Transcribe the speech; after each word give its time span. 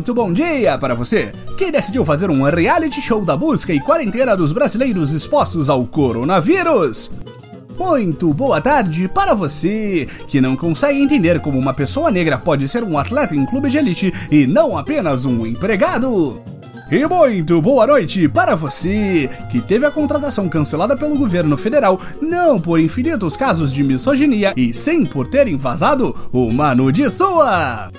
Muito 0.00 0.14
bom 0.14 0.32
dia 0.32 0.78
para 0.78 0.94
você 0.94 1.30
que 1.58 1.70
decidiu 1.70 2.06
fazer 2.06 2.30
um 2.30 2.42
reality 2.44 3.02
show 3.02 3.22
da 3.22 3.36
busca 3.36 3.70
e 3.70 3.78
quarentena 3.78 4.34
dos 4.34 4.50
brasileiros 4.50 5.12
expostos 5.12 5.68
ao 5.68 5.84
coronavírus. 5.84 7.10
Muito 7.78 8.32
boa 8.32 8.62
tarde 8.62 9.08
para 9.08 9.34
você 9.34 10.08
que 10.26 10.40
não 10.40 10.56
consegue 10.56 10.98
entender 10.98 11.38
como 11.40 11.58
uma 11.58 11.74
pessoa 11.74 12.10
negra 12.10 12.38
pode 12.38 12.66
ser 12.66 12.82
um 12.82 12.96
atleta 12.96 13.36
em 13.36 13.44
clube 13.44 13.68
de 13.68 13.76
elite 13.76 14.10
e 14.32 14.46
não 14.46 14.78
apenas 14.78 15.26
um 15.26 15.44
empregado. 15.44 16.40
E 16.90 17.06
muito 17.06 17.60
boa 17.60 17.86
noite 17.86 18.26
para 18.26 18.56
você 18.56 19.28
que 19.52 19.60
teve 19.60 19.84
a 19.84 19.90
contratação 19.90 20.48
cancelada 20.48 20.96
pelo 20.96 21.14
governo 21.14 21.58
federal 21.58 22.00
não 22.22 22.58
por 22.58 22.80
infinitos 22.80 23.36
casos 23.36 23.70
de 23.70 23.82
misoginia 23.82 24.54
e 24.56 24.72
sim 24.72 25.04
por 25.04 25.28
terem 25.28 25.58
vazado 25.58 26.16
uma 26.32 26.74
nude 26.74 27.10
sua. 27.10 27.90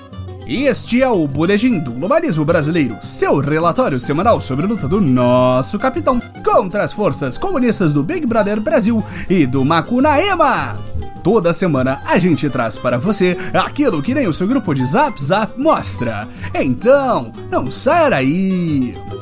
Este 0.46 1.00
é 1.00 1.08
o 1.08 1.26
Boletim 1.28 1.78
do 1.78 1.92
Globalismo 1.92 2.44
Brasileiro, 2.44 2.98
seu 3.00 3.38
relatório 3.38 4.00
semanal 4.00 4.40
sobre 4.40 4.66
a 4.66 4.68
luta 4.68 4.88
do 4.88 5.00
nosso 5.00 5.78
capitão 5.78 6.20
contra 6.44 6.82
as 6.82 6.92
forças 6.92 7.38
comunistas 7.38 7.92
do 7.92 8.02
Big 8.02 8.26
Brother 8.26 8.60
Brasil 8.60 9.04
e 9.30 9.46
do 9.46 9.64
Macunaíma. 9.64 10.78
Toda 11.22 11.52
semana 11.52 12.02
a 12.04 12.18
gente 12.18 12.50
traz 12.50 12.76
para 12.76 12.98
você 12.98 13.36
aquilo 13.54 14.02
que 14.02 14.14
nem 14.14 14.26
o 14.26 14.34
seu 14.34 14.48
grupo 14.48 14.74
de 14.74 14.84
Zap 14.84 15.22
Zap 15.22 15.58
mostra. 15.60 16.26
Então, 16.52 17.30
não 17.48 17.70
saia 17.70 18.10
daí! 18.10 19.21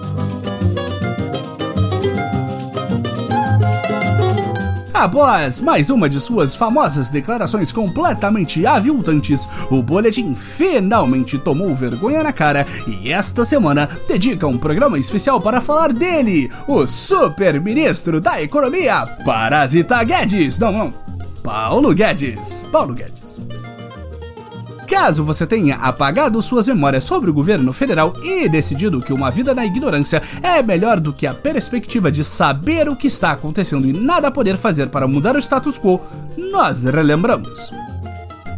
Após 5.00 5.60
mais 5.60 5.88
uma 5.88 6.10
de 6.10 6.20
suas 6.20 6.54
famosas 6.54 7.09
declarações 7.09 7.73
completamente 7.73 8.66
aviltantes, 8.66 9.48
o 9.70 9.82
boletim 9.82 10.34
finalmente 10.34 11.38
tomou 11.38 11.74
vergonha 11.74 12.23
na 12.23 12.34
cara 12.34 12.66
e 12.87 13.10
esta 13.10 13.42
semana 13.42 13.88
dedica 14.07 14.46
um 14.46 14.59
programa 14.59 14.98
especial 14.98 15.40
para 15.40 15.59
falar 15.59 15.95
dele, 15.95 16.52
o 16.68 16.87
super 16.87 17.59
ministro 17.62 18.20
da 18.20 18.42
Economia, 18.42 19.07
Parasita 19.24 20.04
Guedes. 20.04 20.59
Não, 20.59 20.70
não. 20.70 20.95
Paulo 21.42 21.95
Guedes. 21.95 22.68
Paulo 22.70 22.92
Guedes. 22.92 23.40
Caso 24.91 25.24
você 25.24 25.46
tenha 25.46 25.77
apagado 25.77 26.43
suas 26.43 26.66
memórias 26.66 27.05
sobre 27.05 27.30
o 27.30 27.33
governo 27.33 27.73
federal 27.73 28.13
e 28.24 28.49
decidido 28.49 29.01
que 29.01 29.13
uma 29.13 29.30
vida 29.30 29.55
na 29.55 29.65
ignorância 29.65 30.21
é 30.43 30.60
melhor 30.65 30.99
do 30.99 31.13
que 31.13 31.29
a 31.29 31.32
perspectiva 31.32 32.10
de 32.10 32.24
saber 32.24 32.88
o 32.88 32.97
que 32.97 33.07
está 33.07 33.30
acontecendo 33.30 33.87
e 33.87 33.93
nada 33.93 34.32
poder 34.32 34.57
fazer 34.57 34.88
para 34.88 35.07
mudar 35.07 35.37
o 35.37 35.38
status 35.38 35.79
quo, 35.79 36.01
nós 36.37 36.82
relembramos. 36.82 37.71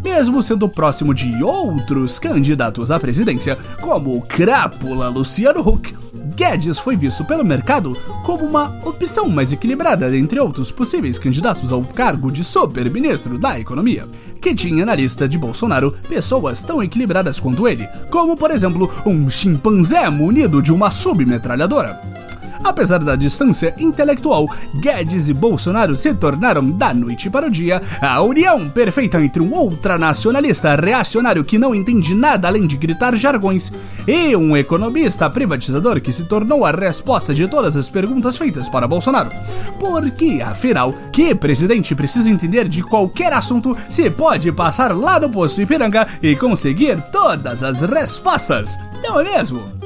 Mesmo 0.03 0.43
sendo 0.43 0.71
próximo 0.71 1.13
de 1.13 1.45
outros 1.45 2.19
candidatos 2.19 2.91
à 2.91 2.99
presidência, 2.99 3.59
como 3.83 4.17
o 4.17 4.23
crápula 4.23 5.11
Luciano 5.11 5.61
Huck, 5.61 5.95
Guedes 6.43 6.81
foi 6.81 6.97
visto 6.97 7.25
pelo 7.25 7.45
mercado 7.45 7.97
como 8.25 8.45
uma 8.45 8.77
opção 8.85 9.29
mais 9.29 9.53
equilibrada 9.53 10.17
entre 10.17 10.41
outros 10.41 10.73
possíveis 10.73 11.17
candidatos 11.17 11.73
ao 11.73 11.85
cargo 11.85 12.33
de 12.33 12.43
super-ministro 12.43 13.39
da 13.39 13.61
Economia, 13.61 14.09
que 14.41 14.53
tinha 14.53 14.85
na 14.85 14.93
lista 14.93 15.29
de 15.29 15.39
Bolsonaro 15.39 15.93
pessoas 16.09 16.65
tão 16.65 16.83
equilibradas 16.83 17.39
quanto 17.39 17.69
ele, 17.69 17.87
como 18.11 18.37
por 18.37 18.51
exemplo 18.51 18.91
um 19.07 19.31
chimpanzé 19.31 20.11
munido 20.11 20.61
de 20.61 20.73
uma 20.73 20.91
submetralhadora. 20.91 22.22
Apesar 22.65 22.99
da 22.99 23.17
distância 23.17 23.75
intelectual, 23.79 24.47
Guedes 24.75 25.29
e 25.29 25.35
Bolsonaro 25.35 25.97
se 25.97 26.15
tornaram 26.15 26.71
da 26.71 26.95
noite 26.95 27.29
para 27.29 27.47
o 27.47 27.51
dia 27.51 27.83
a 28.01 28.21
união 28.23 28.69
perfeita 28.69 29.23
entre 29.23 29.43
um 29.43 29.53
ultranacionalista 29.53 30.75
reacionário 30.77 31.45
que 31.45 31.59
não 31.59 31.75
entende 31.75 32.15
nada 32.15 32.49
além 32.49 32.67
de 32.67 32.77
gritar 32.77 33.17
jargões 33.17 33.73
e 34.07 34.35
um 34.37 34.57
economista 34.57 35.29
privatizador 35.29 36.01
que 36.01 36.13
se 36.13 36.25
tornou 36.25 36.65
a 36.65 36.71
resposta 36.71 37.35
de 37.35 37.49
todas 37.49 37.77
as 37.77 37.91
perguntas 37.91 38.37
feitas 38.37 38.69
para 38.69 38.89
Bolsonaro. 38.89 39.31
Porque, 39.79 40.41
afinal, 40.45 40.95
que 41.13 41.35
presidente 41.35 41.95
precisa 41.95 42.31
entender 42.31 42.69
de 42.69 42.83
qualquer 42.83 43.33
assunto 43.33 43.77
se 43.89 44.11
pode 44.11 44.53
passar 44.53 44.95
lá 44.97 45.19
no 45.19 45.31
posto 45.31 45.61
Ipiranga 45.61 46.07
e 46.23 46.37
conseguir 46.37 47.01
todas 47.11 47.63
as 47.63 47.81
respostas? 47.81 48.79
Não 49.03 49.21
é 49.21 49.25
mesmo? 49.25 49.82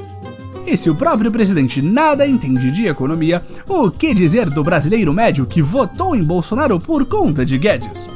E 0.67 0.75
se 0.75 0.89
o 0.89 0.95
próprio 0.95 1.31
presidente 1.31 1.81
nada 1.81 2.27
entende 2.27 2.69
de 2.69 2.87
economia, 2.87 3.41
o 3.65 3.89
que 3.89 4.13
dizer 4.13 4.49
do 4.49 4.61
brasileiro 4.61 5.13
médio 5.13 5.45
que 5.45 5.61
votou 5.61 6.13
em 6.13 6.21
Bolsonaro 6.21 6.77
por 6.77 7.05
conta 7.05 7.45
de 7.45 7.57
Guedes? 7.57 8.09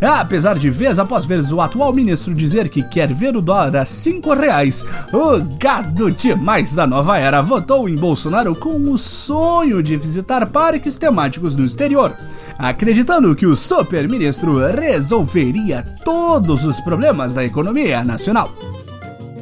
Apesar 0.00 0.58
de 0.58 0.68
vez 0.68 0.98
após 0.98 1.24
vez 1.24 1.50
o 1.50 1.62
atual 1.62 1.92
ministro 1.92 2.34
dizer 2.34 2.68
que 2.68 2.82
quer 2.82 3.12
ver 3.12 3.36
o 3.36 3.40
dólar 3.40 3.76
a 3.78 3.84
5 3.86 4.34
reais, 4.34 4.84
o 5.12 5.42
gado 5.58 6.10
demais 6.10 6.74
da 6.74 6.86
nova 6.86 7.18
era 7.18 7.40
votou 7.40 7.88
em 7.88 7.96
Bolsonaro 7.96 8.54
com 8.54 8.76
o 8.92 8.98
sonho 8.98 9.82
de 9.82 9.96
visitar 9.96 10.46
parques 10.46 10.98
temáticos 10.98 11.56
no 11.56 11.64
exterior, 11.64 12.14
acreditando 12.58 13.34
que 13.34 13.46
o 13.46 13.56
super-ministro 13.56 14.58
resolveria 14.58 15.82
todos 16.04 16.66
os 16.66 16.80
problemas 16.80 17.32
da 17.32 17.44
economia 17.44 18.04
nacional. 18.04 18.52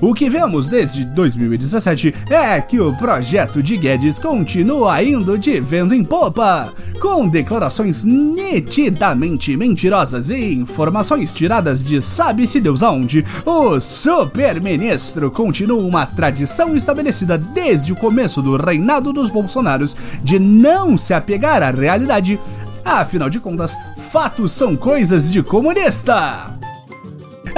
O 0.01 0.13
que 0.13 0.29
vemos 0.29 0.69
desde 0.69 1.07
2017 1.07 2.15
é 2.29 2.61
que 2.61 2.79
o 2.79 2.95
projeto 2.95 3.63
de 3.63 3.79
Guedes 3.79 4.19
continua 4.19 5.03
indo 5.03 5.39
de 5.39 5.59
vento 5.59 5.95
em 5.95 6.05
popa, 6.05 6.73
com 7.01 7.27
declarações 7.27 8.05
nitidamente 8.05 9.57
mentirosas 9.57 10.29
e 10.29 10.53
informações 10.55 11.33
tiradas 11.33 11.83
de 11.83 12.03
sabe-se 12.03 12.61
Deus 12.61 12.83
aonde. 12.83 13.25
O 13.47 13.81
super-ministro 13.81 15.31
continua 15.31 15.83
uma 15.83 16.05
tradição 16.05 16.77
estabelecida 16.77 17.39
desde 17.39 17.95
o 17.95 17.97
começo 17.97 18.43
do 18.43 18.55
reinado 18.57 19.15
dos 19.15 19.31
Bolsonaros 19.31 19.97
de 20.23 20.39
não 20.39 20.99
se 20.99 21.15
apegar 21.15 21.63
à 21.63 21.71
realidade. 21.71 22.39
Afinal 22.85 23.31
de 23.31 23.41
contas, 23.41 23.77
fatos 23.97 24.53
são 24.53 24.77
coisas 24.77 25.33
de 25.33 25.43
comunista. 25.43 26.56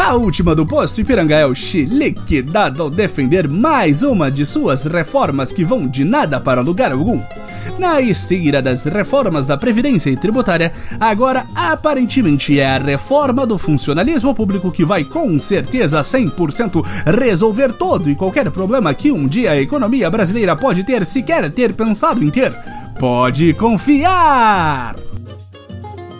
A 0.08 0.14
última 0.14 0.54
do 0.54 0.64
posto 0.64 1.02
Ipiranga 1.02 1.36
é 1.36 1.44
o 1.44 1.54
Chilique, 1.54 2.42
ao 2.78 2.88
defender 2.88 3.46
mais 3.46 4.02
uma 4.02 4.30
de 4.30 4.46
suas 4.46 4.86
reformas 4.86 5.52
que 5.52 5.66
vão 5.66 5.86
de 5.86 6.02
nada 6.02 6.40
para 6.40 6.62
lugar 6.62 6.92
algum. 6.92 7.22
Na 7.78 8.00
esteira 8.00 8.62
das 8.62 8.86
reformas 8.86 9.46
da 9.46 9.58
Previdência 9.58 10.08
e 10.08 10.16
Tributária, 10.16 10.72
agora 10.98 11.46
aparentemente 11.54 12.58
é 12.58 12.66
a 12.66 12.78
reforma 12.78 13.46
do 13.46 13.58
funcionalismo 13.58 14.34
público 14.34 14.72
que 14.72 14.82
vai 14.82 15.04
com 15.04 15.38
certeza 15.38 16.00
100% 16.00 16.82
resolver 17.04 17.74
todo 17.74 18.08
e 18.08 18.14
qualquer 18.14 18.50
problema 18.50 18.94
que 18.94 19.12
um 19.12 19.28
dia 19.28 19.50
a 19.50 19.60
economia 19.60 20.08
brasileira 20.08 20.56
pode 20.56 20.84
ter 20.84 21.04
se 21.04 21.22
quer 21.22 21.50
ter 21.50 21.74
pensado 21.74 22.24
em 22.24 22.30
ter. 22.30 22.56
Pode 22.98 23.52
confiar! 23.52 25.07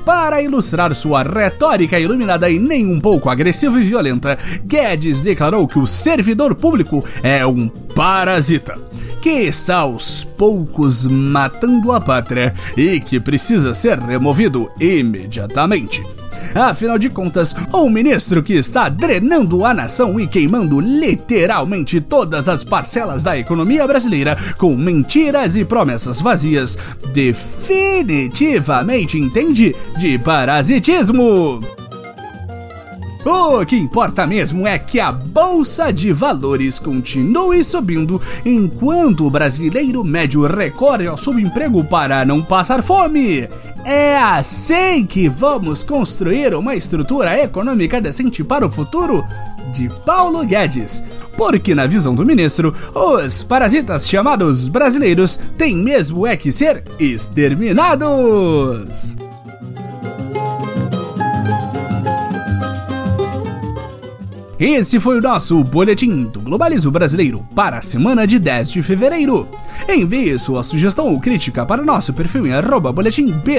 Para 0.09 0.41
ilustrar 0.41 0.95
sua 0.95 1.23
retórica 1.23 2.01
iluminada 2.01 2.49
e 2.49 2.59
nem 2.59 2.87
um 2.87 2.99
pouco 2.99 3.29
agressiva 3.29 3.79
e 3.79 3.85
violenta, 3.85 4.39
Guedes 4.65 5.21
declarou 5.21 5.69
que 5.69 5.79
o 5.79 5.87
servidor 5.87 6.55
público 6.55 7.05
é 7.23 7.45
um 7.45 7.69
parasita 7.69 8.79
que 9.21 9.29
está 9.29 9.81
aos 9.81 10.25
poucos 10.25 11.07
matando 11.07 11.93
a 11.93 12.01
pátria 12.01 12.55
e 12.75 13.01
que 13.01 13.21
precisa 13.21 13.75
ser 13.75 13.99
removido 13.99 14.67
imediatamente. 14.81 16.03
Afinal 16.54 16.98
de 16.98 17.10
contas, 17.10 17.54
um 17.72 17.88
ministro 17.88 18.42
que 18.42 18.54
está 18.54 18.88
drenando 18.88 19.64
a 19.64 19.72
nação 19.72 20.19
e 20.19 20.26
queimando 20.26 20.81
literalmente 20.81 22.00
todas 22.00 22.48
as 22.48 22.64
parcelas 22.64 23.22
da 23.22 23.38
economia 23.38 23.86
brasileira 23.86 24.36
com 24.56 24.76
mentiras 24.76 25.54
e 25.56 25.64
promessas 25.64 26.20
vazias, 26.20 26.76
definitivamente 27.12 29.18
entende 29.18 29.74
de 29.98 30.18
parasitismo. 30.18 31.78
O 33.24 33.66
que 33.66 33.76
importa 33.76 34.26
mesmo 34.26 34.66
é 34.66 34.78
que 34.78 35.00
a 35.00 35.10
bolsa 35.10 35.92
de 35.92 36.12
valores 36.12 36.78
continue 36.78 37.65
subindo 37.65 38.20
enquanto 38.44 39.26
o 39.26 39.30
brasileiro 39.30 40.04
médio 40.04 40.47
recorre 40.47 41.09
ao 41.09 41.16
subemprego 41.16 41.82
para 41.84 42.24
não 42.24 42.42
passar 42.42 42.82
fome. 42.82 43.48
É 43.84 44.16
assim 44.16 45.04
que 45.04 45.28
vamos 45.28 45.82
construir 45.82 46.54
uma 46.54 46.76
estrutura 46.76 47.36
econômica 47.42 48.00
decente 48.00 48.44
para 48.44 48.66
o 48.66 48.70
futuro? 48.70 49.24
De 49.72 49.91
Paulo 50.06 50.47
Guedes. 50.47 51.03
Porque, 51.36 51.74
na 51.74 51.86
visão 51.86 52.15
do 52.15 52.24
ministro, 52.24 52.74
os 52.94 53.42
parasitas 53.42 54.09
chamados 54.09 54.68
brasileiros 54.68 55.38
têm 55.56 55.76
mesmo 55.76 56.26
é 56.26 56.36
que 56.36 56.50
ser 56.50 56.84
exterminados. 56.98 59.15
Esse 64.59 64.99
foi 64.99 65.19
o 65.19 65.22
nosso 65.22 65.63
Boletim 65.63 66.25
do 66.25 66.41
Globalismo 66.41 66.91
Brasileiro 66.91 67.47
para 67.55 67.78
a 67.78 67.83
semana 67.83 68.27
de 68.27 68.39
10 68.39 68.71
de 68.71 68.83
fevereiro. 68.83 69.49
Envie 69.89 70.39
sua 70.39 70.63
sugestão 70.63 71.07
ou 71.13 71.21
crítica 71.21 71.65
para 71.65 71.83
o 71.83 71.87
nosso 71.87 72.13
perfil 72.13 72.47
em 72.47 72.53
arroba 72.53 72.93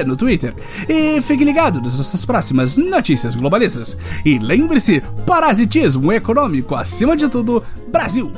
no 0.06 0.16
Twitter. 0.18 0.54
E 0.88 1.22
fique 1.22 1.46
ligado 1.46 1.82
nas 1.82 1.98
nossas 1.98 2.26
próximas 2.26 2.78
notícias 2.78 3.36
globalistas. 3.36 3.98
E 4.26 4.40
lembre-se, 4.40 5.02
parasitismo 5.26 6.12
econômico 6.12 6.76
acima 6.76 7.16
de 7.16 7.30
tudo, 7.30 7.64
Brasil! 7.92 8.32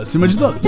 acima 0.00 0.26
de 0.26 0.36
todos. 0.36 0.62